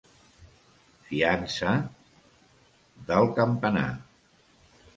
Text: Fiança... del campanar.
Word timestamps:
Fiança... 1.09 1.75
del 3.13 3.31
campanar. 3.41 3.87